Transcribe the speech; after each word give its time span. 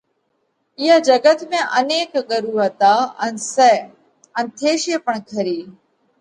اِيئا 0.79 0.95
جڳت 1.07 1.39
۾ 1.51 1.59
انيڪ 1.79 2.11
ڳرُو 2.29 2.53
ھتا 2.63 2.93
ان 3.23 3.33
سئہ 3.53 3.73
ان 4.37 4.45
ٿيشي 4.57 4.95
پڻ 5.05 5.15
کري۔ 5.29 5.59